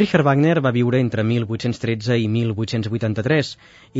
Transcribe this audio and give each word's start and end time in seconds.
Richard 0.00 0.24
Wagner 0.24 0.62
va 0.64 0.70
viure 0.72 0.96
entre 1.04 1.22
1813 1.28 2.14
i 2.22 2.28
1883 2.36 3.50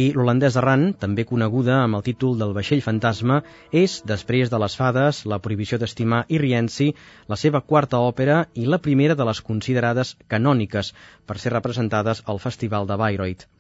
i 0.05 0.07
l'holandès 0.15 0.57
Arran, 0.57 0.87
també 1.03 1.27
coneguda 1.29 1.75
amb 1.83 1.99
el 1.99 2.07
títol 2.07 2.39
del 2.41 2.55
vaixell 2.57 2.81
fantasma, 2.87 3.43
és, 3.83 3.99
després 4.15 4.49
de 4.55 4.63
les 4.65 4.79
fades, 4.81 5.21
la 5.35 5.43
prohibició 5.45 5.83
d'estimar 5.85 6.25
i 6.33 6.41
Rienzi, 6.41 6.89
la 7.29 7.41
seva 7.45 7.61
quarta 7.61 8.01
òpera 8.09 8.41
i 8.57 8.65
la 8.65 8.81
primera 8.89 9.21
de 9.21 9.29
les 9.29 9.45
considerades 9.53 10.17
canòniques 10.37 10.95
per 11.29 11.37
ser 11.45 11.59
representades 11.59 12.25
al 12.25 12.41
Festival 12.49 12.89
de 12.89 13.03
Bayreuth. 13.05 13.51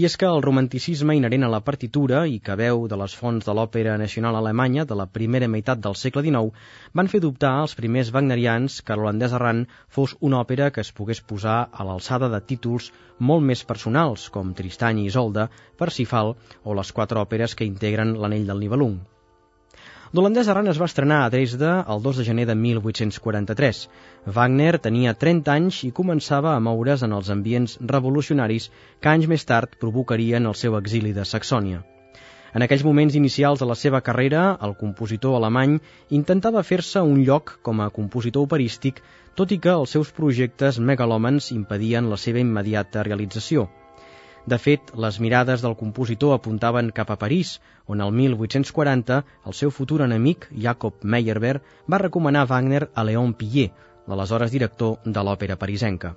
I 0.00 0.04
és 0.08 0.14
que 0.22 0.28
el 0.32 0.42
romanticisme 0.44 1.14
inherent 1.18 1.46
a 1.46 1.48
la 1.52 1.60
partitura 1.68 2.20
i 2.32 2.36
que 2.48 2.56
veu 2.60 2.84
de 2.92 2.98
les 3.00 3.16
fonts 3.20 3.48
de 3.48 3.54
l'òpera 3.58 3.96
nacional 4.02 4.38
alemanya 4.40 4.84
de 4.92 4.98
la 5.00 5.06
primera 5.18 5.48
meitat 5.54 5.82
del 5.86 5.96
segle 6.02 6.22
XIX 6.26 6.68
van 7.00 7.10
fer 7.14 7.22
dubtar 7.24 7.50
als 7.62 7.74
primers 7.80 8.12
wagnerians 8.18 8.78
que 8.86 8.98
l'holandès 9.00 9.34
Arran 9.40 9.64
fos 9.98 10.16
una 10.30 10.44
òpera 10.44 10.70
que 10.76 10.84
es 10.86 10.92
pogués 11.00 11.24
posar 11.32 11.58
a 11.72 11.88
l'alçada 11.90 12.30
de 12.36 12.42
títols 12.52 12.92
molt 13.32 13.46
més 13.50 13.66
personals 13.72 14.28
com 14.38 14.54
Tristany 14.62 15.02
i 15.02 15.10
Isolde, 15.10 15.50
Parsifal 15.82 16.36
o 16.62 16.80
les 16.82 16.96
quatre 17.00 17.26
òperes 17.26 17.58
que 17.58 17.72
integren 17.74 18.16
l'anell 18.22 18.50
del 18.52 18.66
Nibelung. 18.66 18.98
L'holandès 20.14 20.46
Arran 20.46 20.70
es 20.70 20.78
va 20.78 20.86
estrenar 20.86 21.16
a 21.24 21.30
Dresde 21.34 21.70
el 21.92 22.02
2 22.02 22.18
de 22.20 22.24
gener 22.28 22.44
de 22.46 22.54
1843. 22.54 23.78
Wagner 24.36 24.78
tenia 24.84 25.14
30 25.18 25.50
anys 25.54 25.78
i 25.88 25.90
començava 25.96 26.52
a 26.54 26.60
moure's 26.62 27.02
en 27.02 27.14
els 27.16 27.30
ambients 27.34 27.74
revolucionaris 27.92 28.68
que 29.02 29.10
anys 29.10 29.26
més 29.32 29.44
tard 29.48 29.74
provocarien 29.80 30.46
el 30.46 30.54
seu 30.54 30.76
exili 30.78 31.10
de 31.16 31.24
Saxònia. 31.26 31.82
En 32.54 32.62
aquells 32.62 32.84
moments 32.86 33.16
inicials 33.18 33.58
de 33.60 33.66
la 33.66 33.74
seva 33.74 34.00
carrera, 34.00 34.44
el 34.68 34.76
compositor 34.82 35.34
alemany 35.36 35.74
intentava 36.20 36.62
fer-se 36.62 37.02
un 37.02 37.24
lloc 37.26 37.56
com 37.66 37.82
a 37.82 37.90
compositor 37.90 38.46
operístic, 38.46 39.02
tot 39.34 39.50
i 39.50 39.58
que 39.58 39.74
els 39.74 39.96
seus 39.98 40.14
projectes 40.20 40.78
megalòmens 40.78 41.50
impedien 41.56 42.08
la 42.14 42.16
seva 42.16 42.40
immediata 42.46 43.02
realització. 43.10 43.66
De 44.46 44.58
fet, 44.62 44.92
les 45.02 45.16
mirades 45.22 45.62
del 45.64 45.74
compositor 45.78 46.34
apuntaven 46.34 46.92
cap 46.98 47.08
a 47.10 47.16
París, 47.22 47.56
on 47.90 48.04
el 48.04 48.12
1840 48.18 49.16
el 49.50 49.56
seu 49.60 49.72
futur 49.78 49.98
enemic, 50.06 50.46
Jacob 50.66 51.02
Meyerbeer, 51.02 51.58
va 51.90 52.02
recomanar 52.04 52.46
Wagner 52.52 52.84
a 52.94 53.04
Léon 53.08 53.34
Pillet, 53.34 53.74
l'aleshores 54.06 54.54
director 54.54 54.98
de 55.02 55.26
l'òpera 55.26 55.58
parisenca. 55.58 56.14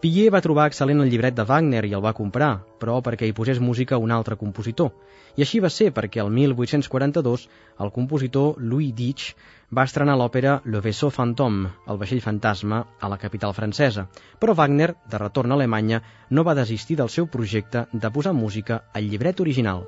Pillet 0.00 0.30
va 0.32 0.40
trobar 0.40 0.64
excel·lent 0.70 1.02
el 1.04 1.10
llibret 1.12 1.34
de 1.36 1.44
Wagner 1.44 1.82
i 1.84 1.90
el 1.96 2.00
va 2.00 2.14
comprar, 2.16 2.62
però 2.80 2.94
perquè 3.04 3.26
hi 3.28 3.34
posés 3.36 3.58
música 3.60 3.98
un 4.00 4.14
altre 4.16 4.38
compositor. 4.40 4.94
I 5.36 5.44
així 5.44 5.60
va 5.60 5.68
ser 5.74 5.90
perquè 5.98 6.22
el 6.22 6.32
1842 6.38 7.44
el 7.84 7.92
compositor 7.98 8.56
Louis 8.70 8.94
Ditch 8.96 9.34
va 9.76 9.84
estrenar 9.84 10.16
l'òpera 10.16 10.56
Le 10.64 10.80
Vaisseau 10.80 11.12
Fantôme, 11.12 11.74
el 11.84 12.00
vaixell 12.00 12.24
fantasma, 12.24 12.80
a 12.98 13.12
la 13.12 13.20
capital 13.20 13.52
francesa. 13.52 14.08
Però 14.40 14.56
Wagner, 14.56 14.94
de 15.04 15.24
retorn 15.26 15.52
a 15.52 15.60
Alemanya, 15.60 16.00
no 16.30 16.48
va 16.48 16.56
desistir 16.56 16.96
del 16.96 17.12
seu 17.12 17.28
projecte 17.28 17.84
de 17.92 18.16
posar 18.16 18.32
música 18.32 18.86
al 18.94 19.04
llibret 19.04 19.44
original. 19.44 19.84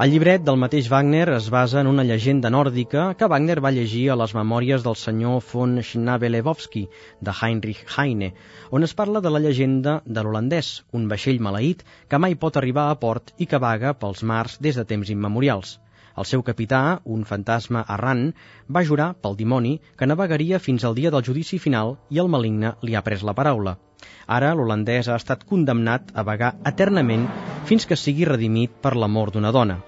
El 0.00 0.14
llibret 0.14 0.40
del 0.40 0.56
mateix 0.56 0.86
Wagner 0.88 1.26
es 1.36 1.50
basa 1.52 1.80
en 1.82 1.88
una 1.88 2.04
llegenda 2.08 2.48
nòrdica 2.48 3.02
que 3.20 3.26
Wagner 3.28 3.58
va 3.64 3.72
llegir 3.76 4.06
a 4.08 4.14
les 4.16 4.30
memòries 4.32 4.80
del 4.86 4.94
senyor 4.96 5.42
von 5.50 5.74
Schnabelewowski 5.88 6.86
de 7.28 7.34
Heinrich 7.36 7.82
Heine, 7.98 8.30
on 8.70 8.86
es 8.86 8.94
parla 9.00 9.20
de 9.20 9.32
la 9.34 9.42
llegenda 9.44 9.98
de 10.06 10.22
l'holandès, 10.24 10.70
un 10.96 11.04
vaixell 11.10 11.42
maleït 11.44 11.84
que 12.08 12.20
mai 12.24 12.38
pot 12.46 12.56
arribar 12.56 12.86
a 12.88 12.94
port 13.02 13.34
i 13.36 13.48
que 13.50 13.60
vaga 13.60 13.92
pels 13.92 14.24
mars 14.30 14.56
des 14.68 14.80
de 14.80 14.86
temps 14.94 15.10
immemorials. 15.12 15.74
El 16.16 16.24
seu 16.32 16.46
capità, 16.48 16.80
un 17.04 17.28
fantasma 17.28 17.84
errant, 17.98 18.24
va 18.72 18.86
jurar 18.92 19.10
pel 19.20 19.36
dimoni 19.36 19.74
que 19.98 20.08
navegaria 20.08 20.64
fins 20.70 20.88
al 20.88 20.96
dia 20.96 21.12
del 21.12 21.26
judici 21.28 21.60
final 21.66 21.98
i 22.08 22.24
el 22.24 22.32
maligne 22.38 22.72
li 22.80 22.96
ha 22.96 23.04
pres 23.04 23.20
la 23.20 23.36
paraula. 23.36 23.76
Ara 24.40 24.56
l'holandès 24.56 25.12
ha 25.12 25.20
estat 25.20 25.44
condemnat 25.44 26.08
a 26.16 26.24
vagar 26.32 26.54
eternament 26.72 27.28
fins 27.68 27.84
que 27.84 28.00
sigui 28.00 28.24
redimit 28.24 28.80
per 28.80 28.96
l'amor 28.96 29.36
d'una 29.36 29.52
dona. 29.52 29.82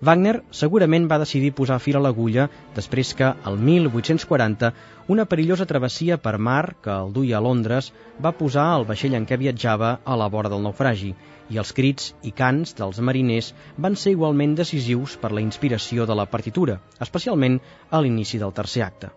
Wagner 0.00 0.38
segurament 0.56 1.06
va 1.08 1.18
decidir 1.20 1.50
posar 1.56 1.76
fil 1.84 1.98
a 1.98 2.00
l'agulla 2.00 2.46
després 2.76 3.10
que, 3.16 3.26
el 3.48 3.58
1840, 3.64 4.70
una 5.12 5.26
perillosa 5.28 5.66
travessia 5.72 6.16
per 6.26 6.38
mar 6.46 6.72
que 6.86 6.94
el 6.94 7.12
duia 7.12 7.36
a 7.36 7.42
Londres 7.44 7.90
va 8.26 8.32
posar 8.38 8.64
el 8.78 8.86
vaixell 8.88 9.18
en 9.18 9.26
què 9.28 9.36
viatjava 9.42 9.90
a 10.00 10.16
la 10.22 10.30
vora 10.36 10.48
del 10.48 10.64
naufragi 10.64 11.12
i 11.52 11.60
els 11.60 11.74
crits 11.76 12.14
i 12.24 12.32
cants 12.40 12.72
dels 12.80 13.02
mariners 13.10 13.52
van 13.76 14.00
ser 14.04 14.14
igualment 14.16 14.56
decisius 14.62 15.18
per 15.20 15.34
la 15.36 15.44
inspiració 15.44 16.08
de 16.08 16.16
la 16.16 16.28
partitura, 16.36 16.80
especialment 17.06 17.60
a 17.90 18.00
l'inici 18.00 18.40
del 18.40 18.56
tercer 18.56 18.86
acte. 18.88 19.12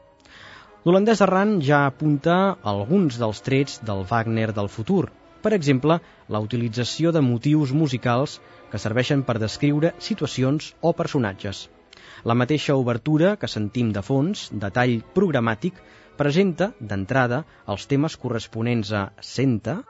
L'holandès 0.84 1.24
Arran 1.24 1.62
ja 1.64 1.86
apunta 1.88 2.58
alguns 2.76 3.22
dels 3.24 3.40
trets 3.46 3.80
del 3.88 4.04
Wagner 4.12 4.52
del 4.52 4.68
futur, 4.68 5.06
per 5.44 5.52
exemple, 5.56 5.98
la 6.32 6.40
utilització 6.40 7.12
de 7.12 7.22
motius 7.24 7.72
musicals 7.76 8.38
que 8.74 8.82
serveixen 8.82 9.22
per 9.22 9.38
descriure 9.38 9.94
situacions 10.02 10.74
o 10.82 10.96
personatges. 10.98 11.68
La 12.26 12.34
mateixa 12.34 12.74
obertura 12.82 13.36
que 13.38 13.50
sentim 13.52 13.92
de 13.94 14.02
fons, 14.02 14.48
de 14.64 14.72
tall 14.74 14.96
programàtic, 15.14 15.78
presenta, 16.18 16.72
d'entrada, 16.80 17.44
els 17.70 17.86
temes 17.92 18.18
corresponents 18.24 18.90
a 18.98 19.04
Senta, 19.34 19.84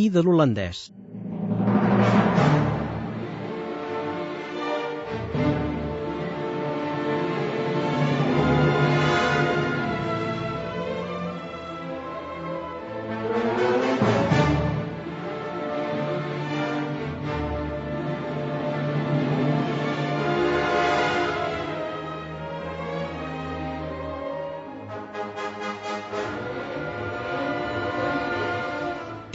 i 0.00 0.08
de 0.14 0.22
l'holandès. 0.24 0.86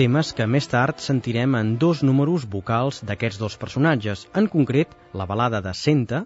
Temes 0.06 0.36
que 0.38 0.46
més 0.46 0.68
tard 0.70 1.00
sentirem 1.02 1.56
en 1.58 1.70
dos 1.82 2.04
números 2.06 2.44
vocals 2.56 3.00
d'aquests 3.10 3.40
dos 3.42 3.56
personatges, 3.58 4.26
en 4.38 4.46
concret 4.54 4.92
la 5.18 5.26
balada 5.26 5.64
de 5.66 5.72
Senta, 5.74 6.20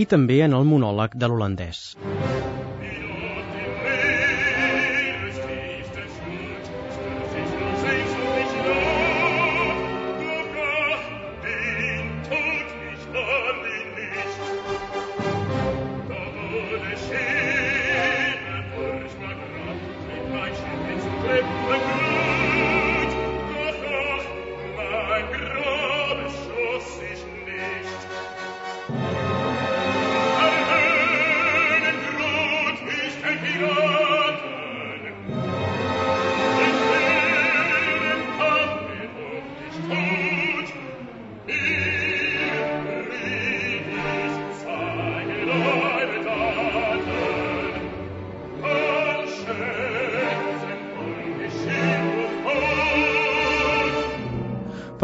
i 0.00 0.08
també 0.08 0.40
en 0.46 0.56
el 0.56 0.64
monòleg 0.64 1.18
de 1.20 1.28
l'holandès. 1.28 1.84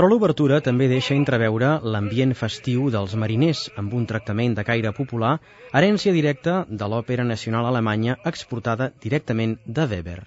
Però 0.06 0.14
l'obertura 0.14 0.58
també 0.62 0.87
deixa 0.87 1.17
entreveure 1.19 1.70
l'ambient 1.94 2.35
festiu 2.43 2.85
dels 2.94 3.17
mariners, 3.23 3.64
amb 3.82 3.97
un 4.00 4.05
tractament 4.12 4.55
de 4.55 4.64
caire 4.69 4.93
popular, 5.00 5.32
herència 5.75 6.14
directa 6.14 6.61
de 6.70 6.93
l'òpera 6.93 7.26
nacional 7.35 7.67
alemanya 7.75 8.20
exportada 8.35 8.93
directament 9.03 9.58
de 9.67 9.91
Weber. 9.97 10.20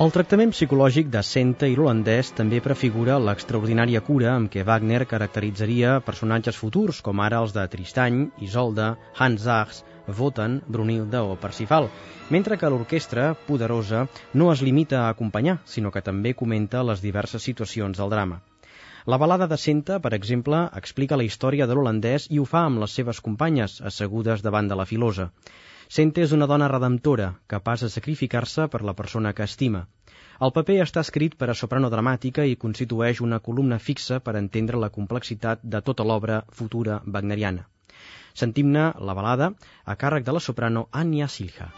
El 0.00 0.08
tractament 0.14 0.54
psicològic 0.54 1.10
de 1.12 1.20
Senta 1.28 1.68
i 1.68 1.74
l'holandès 1.76 2.30
també 2.36 2.62
prefigura 2.64 3.18
l'extraordinària 3.20 4.00
cura 4.06 4.30
amb 4.32 4.48
què 4.54 4.62
Wagner 4.64 5.02
caracteritzaria 5.10 5.98
personatges 6.06 6.56
futurs, 6.56 7.02
com 7.04 7.20
ara 7.20 7.42
els 7.44 7.52
de 7.52 7.66
Tristany, 7.74 8.22
Isolde, 8.46 8.86
Hans 9.18 9.44
Sachs, 9.44 9.82
Wotan, 10.20 10.56
Brunilde 10.72 11.20
o 11.20 11.36
Parsifal, 11.44 11.90
mentre 12.32 12.56
que 12.56 12.72
l'orquestra, 12.72 13.34
poderosa, 13.50 14.06
no 14.32 14.48
es 14.54 14.64
limita 14.64 15.02
a 15.02 15.12
acompanyar, 15.12 15.58
sinó 15.66 15.92
que 15.92 16.06
també 16.08 16.32
comenta 16.32 16.80
les 16.92 17.04
diverses 17.04 17.44
situacions 17.44 18.00
del 18.00 18.16
drama. 18.16 18.40
La 19.04 19.20
balada 19.20 19.52
de 19.52 19.60
Senta, 19.60 20.00
per 20.00 20.16
exemple, 20.16 20.62
explica 20.80 21.20
la 21.20 21.28
història 21.28 21.68
de 21.68 21.76
l'holandès 21.76 22.30
i 22.32 22.40
ho 22.40 22.48
fa 22.48 22.64
amb 22.70 22.80
les 22.80 22.96
seves 22.96 23.20
companyes, 23.20 23.82
assegudes 23.92 24.40
davant 24.48 24.72
de 24.72 24.80
la 24.80 24.88
filosa. 24.88 25.28
Sente 25.90 26.22
és 26.22 26.30
una 26.34 26.46
dona 26.46 26.68
redemptora, 26.70 27.24
capaç 27.50 27.82
de 27.82 27.88
sacrificar-se 27.90 28.68
per 28.70 28.80
la 28.86 28.94
persona 29.00 29.32
que 29.34 29.42
estima. 29.50 29.80
El 30.46 30.54
paper 30.58 30.76
està 30.84 31.02
escrit 31.02 31.34
per 31.40 31.48
a 31.50 31.56
soprano 31.60 31.90
dramàtica 31.90 32.46
i 32.46 32.54
constitueix 32.66 33.24
una 33.26 33.40
columna 33.48 33.80
fixa 33.88 34.20
per 34.28 34.36
entendre 34.44 34.78
la 34.84 34.92
complexitat 35.00 35.66
de 35.74 35.82
tota 35.90 36.06
l'obra 36.06 36.40
futura 36.62 37.02
wagneriana. 37.18 37.66
Sentim-ne 38.44 38.90
la 39.10 39.18
balada 39.18 39.54
a 39.84 39.98
càrrec 40.04 40.30
de 40.30 40.38
la 40.38 40.48
soprano 40.50 40.86
Anya 41.04 41.26
Silja. 41.26 41.72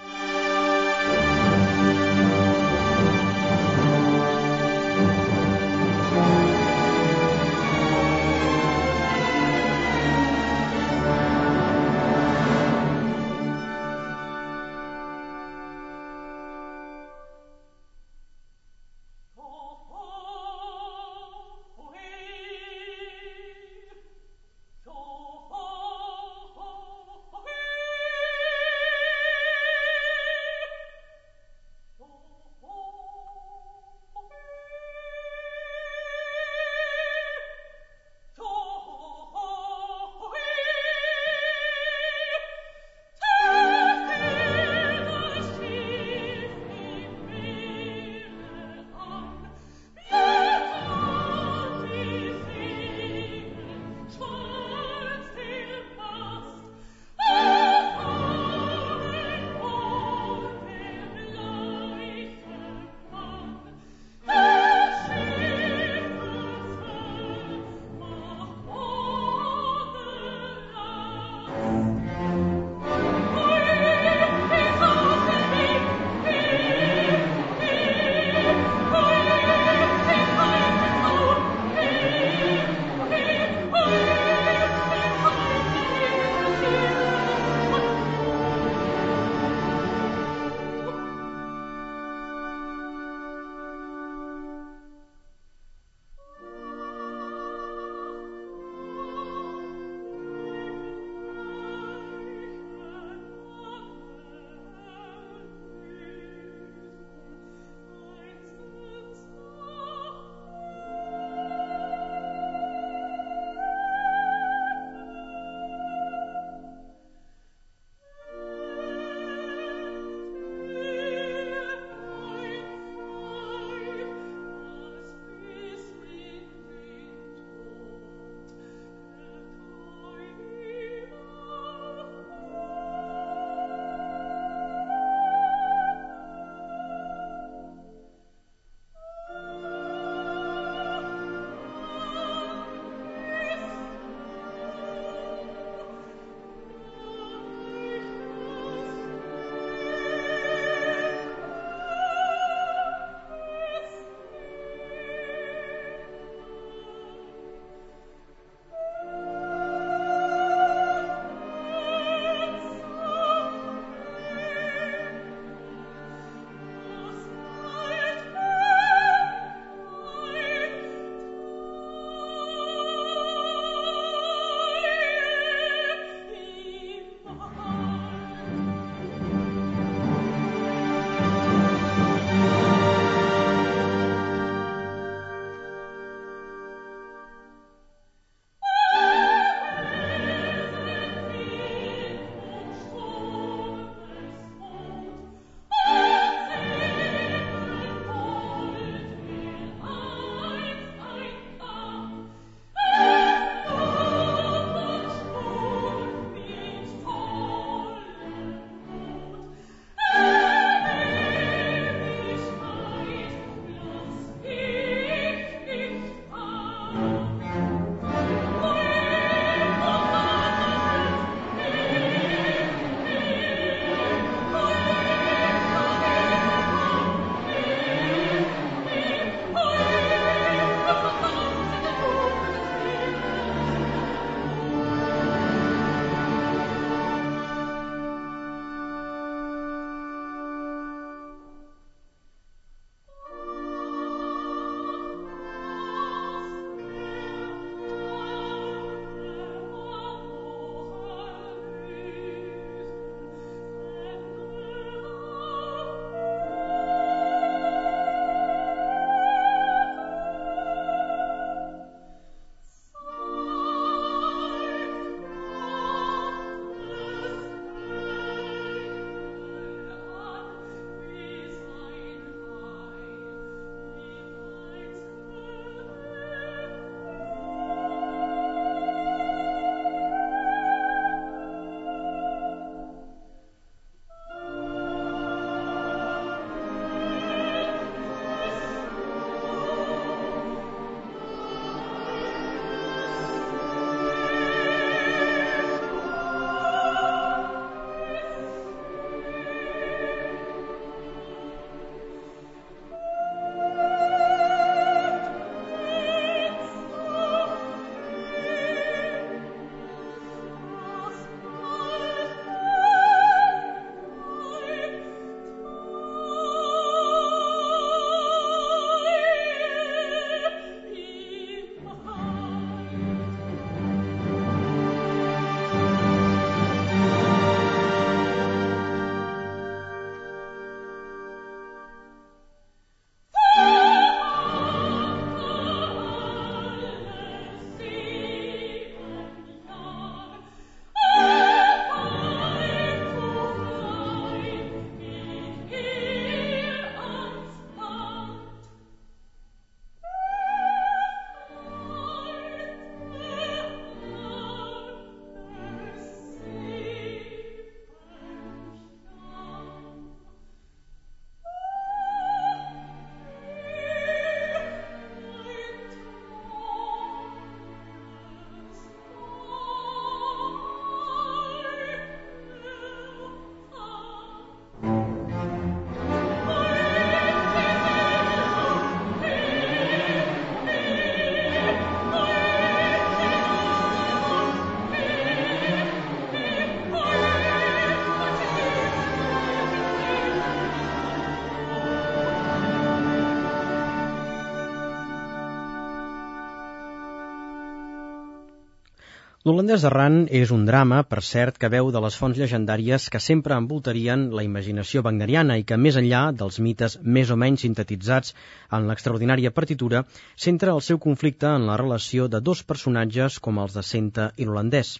L'holandès 399.52 399.82
errant 399.84 400.14
és 400.38 400.50
un 400.54 400.62
drama, 400.64 400.98
per 401.08 401.18
cert, 401.30 401.58
que 401.62 401.68
veu 401.72 401.90
de 401.94 402.00
les 402.04 402.14
fonts 402.20 402.38
llegendàries 402.42 403.08
que 403.14 403.20
sempre 403.24 403.58
envoltarien 403.62 404.22
la 404.38 404.44
imaginació 404.46 405.02
wagneriana 405.06 405.58
i 405.60 405.66
que, 405.70 405.76
més 405.86 405.98
enllà 406.00 406.22
dels 406.42 406.56
mites 406.66 406.96
més 407.16 407.32
o 407.34 407.36
menys 407.42 407.66
sintetitzats 407.66 408.32
en 408.78 408.88
l'extraordinària 408.88 409.52
partitura, 409.58 410.02
centra 410.46 410.72
el 410.78 410.80
seu 410.88 411.02
conflicte 411.08 411.52
en 411.58 411.68
la 411.68 411.76
relació 411.82 412.30
de 412.36 412.40
dos 412.48 412.64
personatges 412.72 413.36
com 413.48 413.60
els 413.66 413.76
de 413.76 413.84
Senta 413.92 414.30
i 414.38 414.48
l'holandès. 414.48 414.94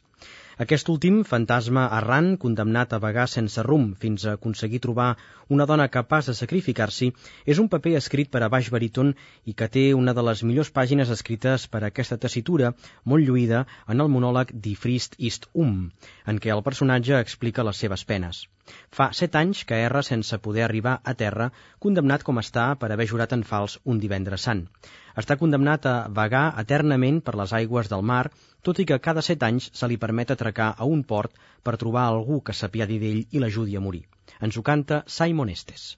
Aquest 0.60 0.88
últim, 0.92 1.22
fantasma 1.24 1.82
errant, 1.98 2.26
condemnat 2.40 2.92
a 2.92 2.98
vagar 3.04 3.24
sense 3.34 3.62
rumb 3.66 3.94
fins 4.02 4.26
a 4.26 4.34
aconseguir 4.38 4.80
trobar 4.86 5.06
una 5.56 5.66
dona 5.70 5.86
capaç 5.94 6.28
de 6.28 6.34
sacrificar-s'hi, 6.40 7.08
és 7.54 7.60
un 7.62 7.70
paper 7.72 7.94
escrit 8.00 8.30
per 8.34 8.42
a 8.44 8.50
baix 8.52 8.68
baríton 8.74 9.14
i 9.48 9.54
que 9.54 9.70
té 9.76 9.84
una 10.00 10.12
de 10.18 10.26
les 10.28 10.44
millors 10.50 10.72
pàgines 10.80 11.12
escrites 11.16 11.66
per 11.72 11.82
a 11.82 11.88
aquesta 11.88 12.20
tessitura, 12.26 12.74
molt 13.04 13.24
lluïda 13.24 13.64
en 13.88 14.04
el 14.04 14.12
monòleg 14.16 14.52
Die 14.66 14.76
Frist 14.76 15.16
ist 15.32 15.48
um, 15.54 15.88
en 16.26 16.38
què 16.38 16.52
el 16.56 16.66
personatge 16.68 17.20
explica 17.20 17.64
les 17.70 17.80
seves 17.86 18.04
penes. 18.12 18.46
Fa 18.96 19.08
set 19.20 19.36
anys 19.38 19.64
que 19.68 19.78
erra 19.84 20.02
sense 20.08 20.38
poder 20.46 20.66
arribar 20.66 20.98
a 21.12 21.14
terra, 21.22 21.50
condemnat 21.86 22.22
com 22.28 22.42
està 22.42 22.66
per 22.82 22.92
haver 22.92 23.08
jurat 23.12 23.32
en 23.38 23.46
fals 23.52 23.78
un 23.94 24.02
divendres 24.04 24.50
sant 24.50 24.66
està 25.20 25.36
condemnat 25.40 25.86
a 25.88 25.94
vagar 26.18 26.44
eternament 26.62 27.20
per 27.26 27.34
les 27.40 27.52
aigües 27.58 27.90
del 27.92 28.04
mar, 28.10 28.22
tot 28.68 28.78
i 28.82 28.86
que 28.88 29.00
cada 29.06 29.24
set 29.26 29.42
anys 29.48 29.68
se 29.80 29.88
li 29.90 29.98
permet 30.04 30.32
atracar 30.34 30.72
a 30.76 30.88
un 30.96 31.02
port 31.12 31.42
per 31.62 31.76
trobar 31.82 32.06
algú 32.06 32.40
que 32.46 32.56
s'apiadi 32.56 32.98
d'ell 33.02 33.20
i 33.30 33.42
l'ajudi 33.42 33.76
a 33.76 33.84
morir. 33.88 34.04
Ens 34.40 34.56
ho 34.56 34.64
canta 34.70 35.02
Simon 35.18 35.52
Estes. 35.52 35.90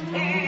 Thank 0.00 0.42
you. 0.42 0.47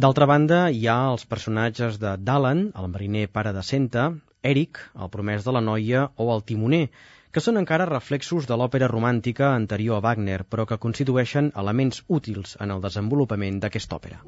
D'altra 0.00 0.24
banda, 0.30 0.58
hi 0.72 0.86
ha 0.88 0.94
els 1.12 1.26
personatges 1.28 1.98
de 2.00 2.12
Dalan, 2.28 2.60
el 2.82 2.86
mariner 2.92 3.24
pare 3.38 3.50
de 3.56 3.64
Senta, 3.70 4.04
Eric, 4.52 4.80
el 4.96 5.10
promès 5.16 5.44
de 5.48 5.52
la 5.56 5.62
noia, 5.66 6.06
o 6.16 6.30
el 6.36 6.44
timoner, 6.52 6.86
que 7.36 7.42
són 7.44 7.60
encara 7.60 7.90
reflexos 7.90 8.48
de 8.48 8.56
l'òpera 8.62 8.88
romàntica 8.94 9.52
anterior 9.58 10.00
a 10.00 10.04
Wagner, 10.08 10.40
però 10.54 10.64
que 10.70 10.80
constitueixen 10.88 11.52
elements 11.64 12.00
útils 12.20 12.56
en 12.64 12.72
el 12.78 12.84
desenvolupament 12.88 13.60
d'aquesta 13.60 14.00
òpera. 14.00 14.24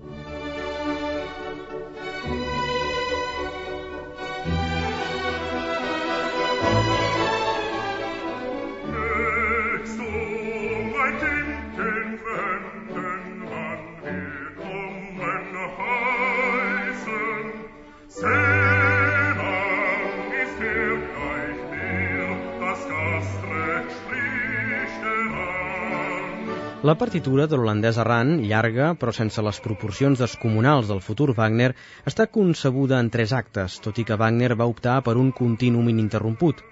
La 26.89 26.97
partitura 26.99 27.45
de 27.47 27.55
l'holandès 27.55 27.99
Arran, 28.03 28.31
llarga 28.51 28.89
però 28.99 29.13
sense 29.15 29.43
les 29.47 29.61
proporcions 29.63 30.19
descomunals 30.19 30.89
del 30.91 31.03
futur 31.09 31.29
Wagner, 31.37 31.69
està 32.11 32.27
concebuda 32.37 32.99
en 32.99 33.11
tres 33.17 33.35
actes, 33.39 33.77
tot 33.85 34.01
i 34.03 34.05
que 34.09 34.17
Wagner 34.19 34.57
va 34.59 34.67
optar 34.73 34.97
per 35.07 35.15
un 35.21 35.29
continu 35.31 35.85
ininterromput. 35.93 36.65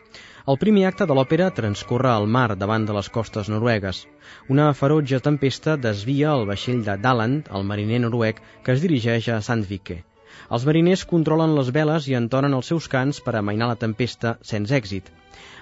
El 0.51 0.59
primer 0.65 0.89
acte 0.89 1.07
de 1.07 1.15
l'òpera 1.15 1.53
transcorre 1.61 2.11
al 2.11 2.27
mar 2.27 2.59
davant 2.59 2.91
de 2.91 2.99
les 2.99 3.13
costes 3.21 3.53
noruegues. 3.55 4.03
Una 4.51 4.67
ferotge 4.75 5.23
tempesta 5.31 5.79
desvia 5.79 6.35
el 6.35 6.43
vaixell 6.51 6.83
de 6.91 6.99
Daland, 7.07 7.47
el 7.55 7.71
mariner 7.71 8.03
noruec, 8.09 8.43
que 8.67 8.75
es 8.75 8.83
dirigeix 8.83 9.31
a 9.31 9.41
Sandvike. 9.47 10.03
Els 10.51 10.67
mariners 10.67 11.07
controlen 11.07 11.55
les 11.55 11.71
veles 11.71 12.11
i 12.11 12.19
entonen 12.19 12.59
els 12.59 12.75
seus 12.75 12.91
cants 12.91 13.23
per 13.23 13.39
amainar 13.39 13.71
la 13.71 13.79
tempesta 13.87 14.41
sense 14.43 14.75
èxit. 14.75 15.07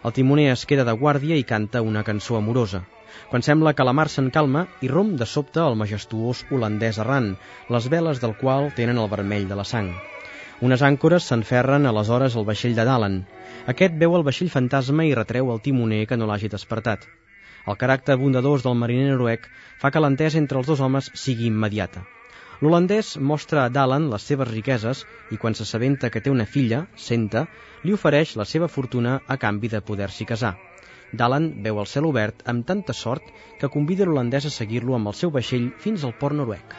El 0.09 0.17
timoner 0.17 0.55
es 0.57 0.65
queda 0.65 0.89
de 0.89 0.97
guàrdia 1.05 1.37
i 1.37 1.45
canta 1.45 1.85
una 1.85 2.07
cançó 2.13 2.41
amorosa. 2.41 2.87
Quan 3.31 3.45
sembla 3.47 3.75
que 3.77 3.87
la 3.87 3.95
mar 3.97 4.09
s'encalma, 4.13 4.67
romp 4.93 5.15
de 5.21 5.27
sobte 5.27 5.61
el 5.65 5.77
majestuós 5.81 6.45
holandès 6.51 6.99
errant, 7.05 7.35
les 7.75 7.89
veles 7.95 8.21
del 8.25 8.35
qual 8.41 8.73
tenen 8.77 8.99
el 9.03 9.11
vermell 9.13 9.49
de 9.49 9.59
la 9.61 9.65
sang. 9.73 9.93
Unes 10.69 10.83
àncores 10.83 11.29
s'enferren 11.31 11.87
aleshores 11.87 12.37
al 12.37 12.47
vaixell 12.49 12.75
de 12.75 12.85
Dalen. 12.89 13.21
Aquest 13.73 13.95
veu 14.01 14.17
el 14.19 14.27
vaixell 14.27 14.51
fantasma 14.51 15.05
i 15.07 15.15
retreu 15.15 15.53
al 15.53 15.61
timoner 15.63 16.05
que 16.11 16.19
no 16.19 16.27
l'hagi 16.27 16.51
despertat. 16.55 17.07
El 17.69 17.77
caràcter 17.79 18.17
bondadós 18.19 18.65
del 18.65 18.79
mariner 18.81 19.11
noruec 19.13 19.47
fa 19.83 19.93
que 19.95 20.03
l'entesa 20.03 20.41
entre 20.43 20.59
els 20.59 20.67
dos 20.67 20.81
homes 20.81 21.11
sigui 21.15 21.47
immediata. 21.53 22.03
L'holandès 22.61 23.13
mostra 23.31 23.65
a 23.65 23.71
Dalan 23.71 24.09
les 24.11 24.25
seves 24.31 24.49
riqueses 24.51 25.05
i 25.31 25.39
quan 25.43 25.55
s'assabenta 25.55 26.11
que 26.11 26.23
té 26.25 26.33
una 26.35 26.47
filla, 26.57 26.81
Senta, 26.97 27.45
li 27.85 27.95
ofereix 27.95 28.35
la 28.41 28.47
seva 28.53 28.67
fortuna 28.77 29.21
a 29.29 29.37
canvi 29.45 29.71
de 29.75 29.81
poder-s'hi 29.91 30.27
casar. 30.27 30.57
Dalan 31.17 31.45
veu 31.65 31.79
el 31.83 31.87
cel 31.89 32.07
obert 32.09 32.43
amb 32.53 32.67
tanta 32.71 32.93
sort 32.97 33.31
que 33.63 33.71
convida 33.77 34.05
l'holandès 34.09 34.49
a 34.49 34.53
seguir-lo 34.57 34.97
amb 34.99 35.09
el 35.13 35.17
seu 35.21 35.33
vaixell 35.39 35.71
fins 35.87 36.05
al 36.05 36.13
port 36.25 36.37
noruec. 36.37 36.77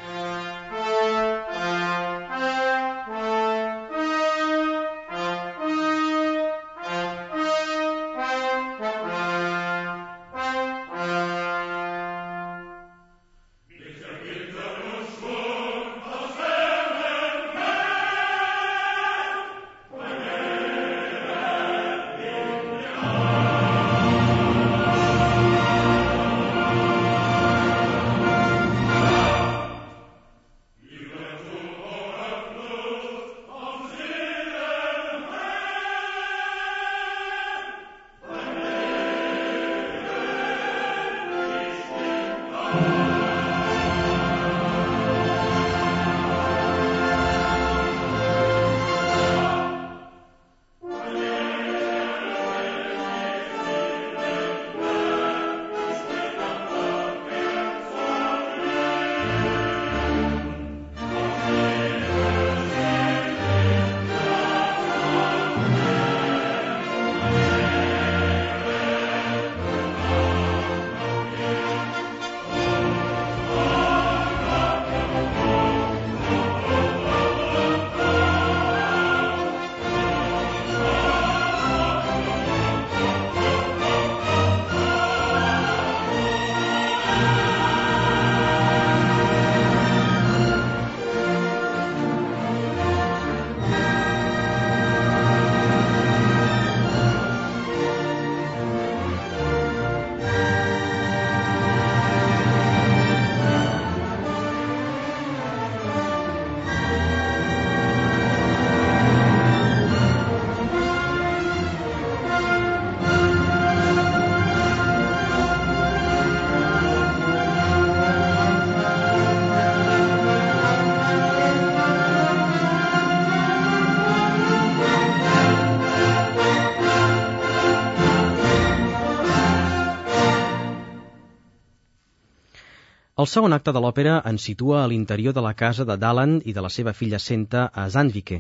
El 133.20 133.28
segon 133.28 133.52
acte 133.56 133.72
de 133.76 133.80
l'òpera 133.84 134.12
ens 134.30 134.44
situa 134.48 134.78
a 134.82 134.90
l'interior 134.90 135.34
de 135.38 135.42
la 135.46 135.52
casa 135.62 135.86
de 135.88 135.98
Daland 136.04 136.46
i 136.52 136.54
de 136.58 136.62
la 136.66 136.70
seva 136.76 136.94
filla 137.00 137.20
Senta 137.24 137.64
a 137.82 137.84
Zandvike. 137.96 138.38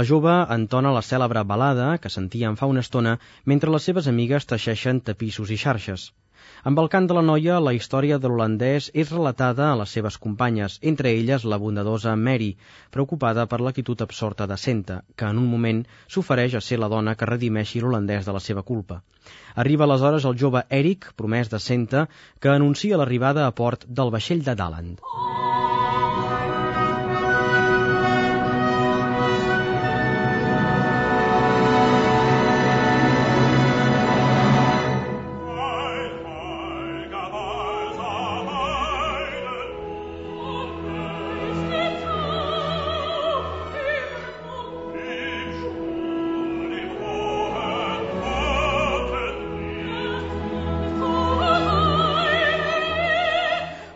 La 0.00 0.04
jove 0.10 0.34
entona 0.56 0.92
la 0.96 1.02
cèlebre 1.10 1.44
balada 1.52 1.86
que 2.02 2.12
sentíem 2.16 2.58
fa 2.60 2.68
una 2.72 2.84
estona 2.86 3.14
mentre 3.52 3.72
les 3.72 3.88
seves 3.88 4.10
amigues 4.12 4.50
teixeixen 4.50 5.00
tapissos 5.06 5.54
i 5.56 5.58
xarxes. 5.62 6.10
Amb 6.62 6.80
el 6.82 6.88
cant 6.92 7.06
de 7.08 7.14
la 7.16 7.22
noia, 7.24 7.54
la 7.64 7.72
història 7.72 8.18
de 8.20 8.28
l'holandès 8.28 8.90
és 9.02 9.12
relatada 9.14 9.70
a 9.70 9.76
les 9.80 9.94
seves 9.96 10.18
companyes, 10.24 10.76
entre 10.90 11.12
elles 11.16 11.46
la 11.52 11.58
bondadosa 11.62 12.12
Mary, 12.16 12.50
preocupada 12.96 13.46
per 13.52 13.60
l'actitud 13.64 14.04
absorta 14.04 14.46
de 14.50 14.58
Senta, 14.60 15.00
que 15.16 15.30
en 15.32 15.40
un 15.40 15.48
moment 15.54 15.80
s'ofereix 16.06 16.58
a 16.58 16.64
ser 16.66 16.80
la 16.82 16.90
dona 16.92 17.16
que 17.16 17.30
redimeixi 17.32 17.80
l'holandès 17.80 18.28
de 18.28 18.36
la 18.36 18.44
seva 18.48 18.66
culpa. 18.72 19.00
Arriba 19.64 19.88
aleshores 19.88 20.28
el 20.28 20.36
jove 20.44 20.66
Eric, 20.82 21.12
promès 21.16 21.48
de 21.48 21.62
Senta, 21.70 22.08
que 22.40 22.52
anuncia 22.52 23.00
l'arribada 23.00 23.46
a 23.46 23.56
port 23.62 23.88
del 23.88 24.12
vaixell 24.18 24.44
de 24.44 24.58
Daland. 24.64 25.00
Oh! 25.00 25.59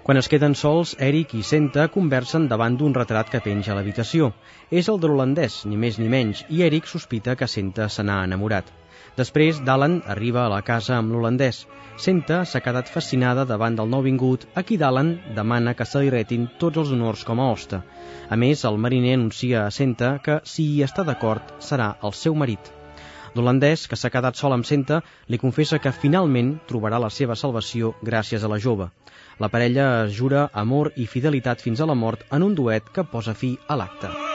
Quan 0.05 0.19
es 0.21 0.27
queden 0.29 0.53
sols, 0.53 0.90
Eric 1.01 1.31
i 1.33 1.43
Senta 1.49 1.87
conversen 1.88 2.45
davant 2.49 2.75
d'un 2.77 2.93
retrat 2.93 3.31
que 3.33 3.38
penja 3.40 3.71
a 3.73 3.77
l'habitació. 3.79 4.27
És 4.69 4.90
el 4.93 4.99
de 5.01 5.09
l'holandès, 5.09 5.62
ni 5.64 5.79
més 5.81 5.97
ni 5.97 6.11
menys, 6.12 6.43
i 6.53 6.61
Eric 6.67 6.90
sospita 6.90 7.33
que 7.40 7.49
Senta 7.49 7.87
se 7.88 8.05
n'ha 8.05 8.19
enamorat. 8.29 8.69
Després, 9.17 9.62
Dalan 9.64 10.03
arriba 10.14 10.43
a 10.43 10.51
la 10.53 10.61
casa 10.61 10.99
amb 10.99 11.14
l'holandès. 11.14 11.62
Senta 11.97 12.43
s'ha 12.45 12.61
quedat 12.61 12.93
fascinada 12.93 13.47
davant 13.49 13.81
del 13.81 13.88
nouvingut, 13.97 14.45
a 14.53 14.61
qui 14.69 14.77
Dalan 14.77 15.17
demana 15.40 15.73
que 15.73 15.88
se 15.88 16.05
li 16.05 16.12
retin 16.12 16.51
tots 16.61 16.85
els 16.85 16.93
honors 16.93 17.25
com 17.25 17.40
a 17.40 17.51
hoste. 17.55 17.81
A 18.29 18.37
més, 18.37 18.69
el 18.69 18.77
mariner 18.77 19.17
anuncia 19.17 19.64
a 19.64 19.73
Senta 19.73 20.19
que, 20.27 20.43
si 20.45 20.69
hi 20.75 20.83
està 20.85 21.09
d'acord, 21.09 21.57
serà 21.64 21.95
el 22.05 22.12
seu 22.12 22.37
marit. 22.37 22.75
L'holandès, 23.35 23.88
que 23.88 23.97
s'ha 23.97 24.12
quedat 24.12 24.37
sol 24.37 24.53
amb 24.53 24.69
Senta, 24.69 25.01
li 25.33 25.40
confessa 25.40 25.81
que 25.81 25.97
finalment 25.97 26.59
trobarà 26.69 27.01
la 27.01 27.09
seva 27.11 27.35
salvació 27.35 27.97
gràcies 28.05 28.45
a 28.45 28.53
la 28.53 28.61
jove. 28.61 28.93
La 29.42 29.49
parella 29.51 30.07
jura 30.09 30.49
amor 30.53 30.92
i 30.97 31.09
fidelitat 31.11 31.64
fins 31.64 31.81
a 31.81 31.90
la 31.90 31.99
mort 31.99 32.23
en 32.31 32.47
un 32.47 32.55
duet 32.55 32.94
que 32.94 33.09
posa 33.16 33.35
fi 33.35 33.57
a 33.66 33.81
l'acte. 33.81 34.34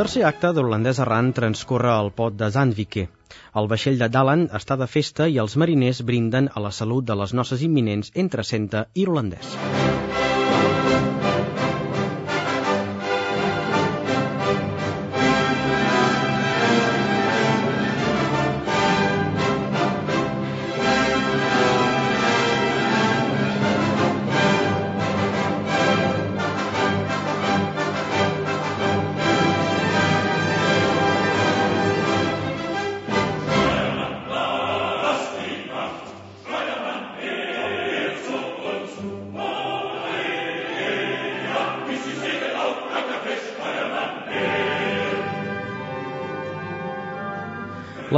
Tercer 0.00 0.22
acte 0.24 0.48
de 0.56 0.62
l'holandès 0.64 0.98
errant 1.04 1.26
transcorre 1.36 1.90
al 1.92 2.08
pot 2.20 2.36
de 2.42 2.48
Zandvike. 2.54 3.04
El 3.60 3.68
vaixell 3.72 4.00
de 4.00 4.08
Dalan 4.14 4.46
està 4.60 4.78
de 4.80 4.88
festa 4.88 5.28
i 5.28 5.36
els 5.44 5.58
mariners 5.60 6.00
brinden 6.12 6.48
a 6.54 6.64
la 6.68 6.72
salut 6.80 7.10
de 7.10 7.20
les 7.22 7.36
noces 7.36 7.68
imminents 7.68 8.14
entre 8.24 8.46
Senta 8.54 8.86
i 8.96 9.04
l'holandès. 9.04 9.56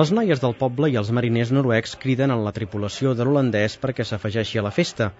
Les 0.02 0.10
noies 0.10 0.40
del 0.42 0.54
poble 0.58 0.88
i 0.90 0.96
els 0.98 1.10
mariners 1.14 1.50
noruecs 1.54 1.92
criden 2.04 2.32
en 2.34 2.40
la 2.42 2.52
tripulació 2.56 3.12
de 3.14 3.22
l'holandès 3.22 3.76
perquè 3.82 4.02
s'afegeixi 4.08 4.58
a 4.58 4.64
la 4.66 4.72
festa, 4.78 5.12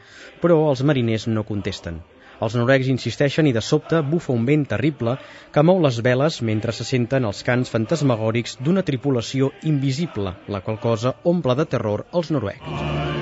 però 0.43 0.57
els 0.73 0.83
mariners 0.91 1.29
no 1.31 1.45
contesten. 1.51 2.01
Els 2.43 2.57
noruecs 2.59 2.91
insisteixen 2.91 3.47
i 3.47 3.55
de 3.55 3.63
sobte 3.63 4.03
bufa 4.11 4.35
un 4.35 4.49
vent 4.49 4.67
terrible 4.75 5.15
que 5.55 5.67
mou 5.69 5.79
les 5.87 6.03
veles 6.09 6.43
mentre 6.51 6.75
se 6.75 6.89
senten 6.91 7.31
els 7.31 7.47
cants 7.47 7.71
fantasmagòrics 7.77 8.59
d'una 8.59 8.83
tripulació 8.89 9.53
invisible, 9.75 10.35
la 10.49 10.67
qual 10.67 10.83
cosa 10.91 11.15
omple 11.37 11.61
de 11.63 11.69
terror 11.77 12.09
els 12.11 12.35
noruecs. 12.35 13.22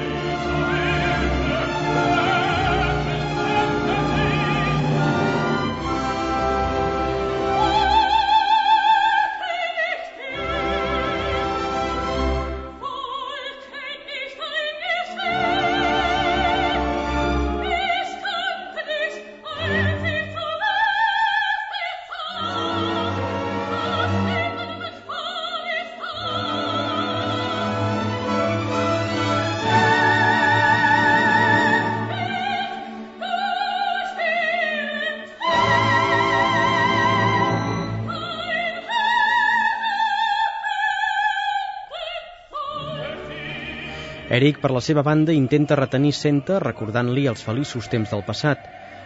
Eric, 44.40 44.56
per 44.60 44.70
la 44.72 44.80
seva 44.80 45.02
banda, 45.04 45.34
intenta 45.36 45.76
retenir 45.76 46.14
Senta 46.16 46.54
recordant-li 46.62 47.26
els 47.28 47.42
feliços 47.44 47.90
temps 47.92 48.12
del 48.14 48.22
passat. 48.28 48.62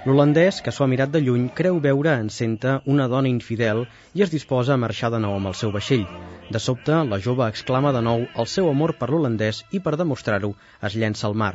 L'holandès, 0.06 0.60
que 0.62 0.70
s'ho 0.76 0.84
ha 0.84 0.88
mirat 0.92 1.10
de 1.10 1.22
lluny, 1.24 1.48
creu 1.60 1.80
veure 1.86 2.12
en 2.20 2.28
Senta 2.30 2.76
una 2.94 3.08
dona 3.10 3.32
infidel 3.32 3.82
i 4.14 4.22
es 4.22 4.30
disposa 4.30 4.76
a 4.76 4.78
marxar 4.84 5.10
de 5.10 5.18
nou 5.26 5.34
amb 5.40 5.50
el 5.50 5.58
seu 5.58 5.74
vaixell. 5.74 6.06
De 6.54 6.62
sobte, 6.62 7.00
la 7.10 7.18
jove 7.26 7.50
exclama 7.50 7.90
de 7.98 8.04
nou 8.10 8.28
el 8.44 8.50
seu 8.54 8.70
amor 8.70 8.94
per 9.00 9.10
l'holandès 9.10 9.64
i, 9.72 9.82
per 9.82 9.96
demostrar-ho, 9.98 10.54
es 10.86 10.94
llença 11.02 11.26
al 11.26 11.34
mar. 11.44 11.54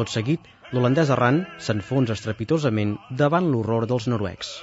Tot 0.00 0.16
seguit, 0.16 0.48
l'holandès 0.72 1.12
errant 1.12 1.44
s'enfonsa 1.68 2.16
estrepitosament 2.16 2.96
davant 3.24 3.52
l'horror 3.52 3.90
dels 3.90 4.08
noruecs. 4.14 4.56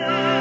Yeah. 0.00 0.37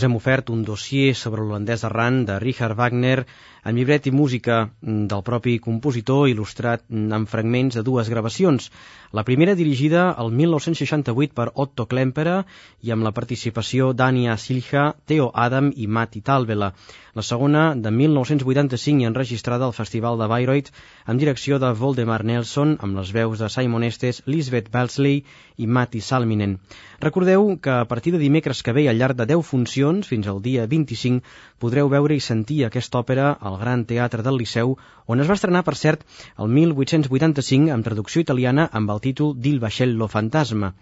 Us 0.00 0.06
hem 0.08 0.16
ofert 0.16 0.48
un 0.52 0.60
dossier 0.64 1.12
sobre 1.12 1.42
l'holandès 1.44 1.82
errant 1.84 2.22
de 2.28 2.38
Richard 2.40 2.78
Wagner 2.78 3.18
amb 3.62 3.76
llibret 3.76 4.06
i 4.06 4.12
música 4.14 4.62
del 4.80 5.22
propi 5.26 5.58
compositor 5.58 6.28
il·lustrat 6.30 6.86
amb 6.90 7.28
fragments 7.28 7.76
de 7.76 7.84
dues 7.86 8.08
gravacions. 8.08 8.70
La 9.12 9.24
primera 9.26 9.56
dirigida 9.58 10.04
el 10.22 10.30
1968 10.30 11.34
per 11.34 11.48
Otto 11.54 11.86
Klempera 11.90 12.44
i 12.86 12.92
amb 12.94 13.02
la 13.02 13.12
participació 13.12 13.92
d'Ania 13.92 14.36
Silja, 14.38 14.92
Theo 15.06 15.30
Adam 15.34 15.72
i 15.74 15.86
Matti 15.86 16.22
Talvela. 16.22 16.72
La 17.18 17.24
segona, 17.26 17.74
de 17.74 17.90
1985 17.90 19.02
i 19.02 19.08
enregistrada 19.08 19.66
al 19.66 19.74
Festival 19.74 20.20
de 20.20 20.28
Bayreuth 20.30 20.70
amb 21.10 21.18
direcció 21.18 21.58
de 21.58 21.72
Voldemar 21.80 22.20
Nelson 22.22 22.76
amb 22.78 23.00
les 23.00 23.10
veus 23.16 23.42
de 23.42 23.48
Simon 23.50 23.82
Estes, 23.88 24.22
Lisbeth 24.26 24.70
Belsley 24.70 25.24
i 25.58 25.66
Matti 25.66 26.00
Salminen. 26.00 26.60
Recordeu 27.02 27.56
que 27.58 27.74
a 27.80 27.88
partir 27.90 28.12
de 28.14 28.22
dimecres 28.22 28.62
que 28.62 28.72
ve 28.76 28.86
al 28.88 29.02
llarg 29.02 29.18
de 29.18 29.26
10 29.26 29.42
funcions, 29.42 30.06
fins 30.06 30.30
al 30.30 30.38
dia 30.44 30.68
25, 30.70 31.24
podreu 31.58 31.90
veure 31.90 32.14
i 32.14 32.22
sentir 32.22 32.62
aquesta 32.64 33.02
òpera 33.02 33.32
al 33.50 33.60
Gran 33.60 33.84
Teatre 33.92 34.24
del 34.26 34.38
Liceu, 34.40 34.76
on 35.06 35.22
es 35.22 35.30
va 35.30 35.36
estrenar, 35.38 35.62
per 35.66 35.76
cert, 35.82 36.02
el 36.38 36.50
1885 36.56 37.74
amb 37.74 37.86
traducció 37.86 38.24
italiana 38.24 38.68
amb 38.80 38.94
el 38.94 39.02
títol 39.06 39.34
d'Il 39.36 39.60
Vascello 39.64 40.08
Fantasma. 40.08 40.74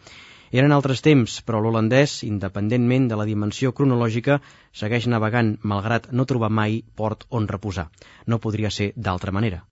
Eren 0.50 0.72
altres 0.72 1.02
temps, 1.04 1.40
però 1.44 1.60
l'holandès, 1.60 2.22
independentment 2.28 3.08
de 3.10 3.18
la 3.20 3.26
dimensió 3.28 3.74
cronològica, 3.80 4.38
segueix 4.82 5.08
navegant, 5.12 5.56
malgrat 5.72 6.08
no 6.12 6.28
trobar 6.30 6.48
mai 6.60 6.80
port 7.02 7.26
on 7.40 7.48
reposar. 7.48 7.90
No 8.26 8.40
podria 8.40 8.72
ser 8.80 8.92
d'altra 8.96 9.34
manera. 9.40 9.64